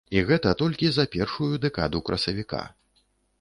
І 0.17 0.21
гэта 0.29 0.53
толькі 0.61 0.89
за 0.93 1.05
першую 1.17 1.51
дэкаду 1.67 2.03
красавіка. 2.09 2.65